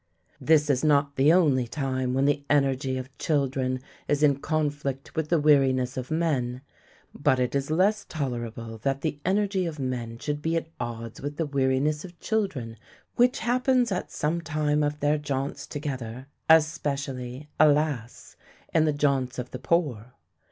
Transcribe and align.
This 0.39 0.67
is 0.71 0.83
not 0.83 1.15
the 1.15 1.31
only 1.31 1.67
time 1.67 2.15
when 2.15 2.25
the 2.25 2.43
energy 2.49 2.97
of 2.97 3.15
children 3.19 3.79
is 4.07 4.23
in 4.23 4.37
conflict 4.37 5.15
with 5.15 5.29
the 5.29 5.39
weariness 5.39 5.95
of 5.95 6.09
men. 6.09 6.61
But 7.13 7.37
it 7.39 7.53
is 7.53 7.69
less 7.69 8.03
tolerable 8.09 8.79
that 8.79 9.01
the 9.01 9.19
energy 9.23 9.67
of 9.67 9.77
men 9.77 10.17
should 10.17 10.41
be 10.41 10.55
at 10.57 10.69
odds 10.79 11.21
with 11.21 11.37
the 11.37 11.45
weariness 11.45 12.03
of 12.03 12.19
children, 12.19 12.77
which 13.15 13.41
happens 13.41 13.91
at 13.91 14.09
some 14.11 14.41
time 14.41 14.81
of 14.81 15.01
their 15.01 15.19
jaunts 15.19 15.67
together, 15.67 16.25
especially, 16.49 17.47
alas! 17.59 18.35
in 18.73 18.85
the 18.85 18.93
jaunts 18.93 19.37
of 19.37 19.51
the 19.51 19.59
poor. 19.59 20.15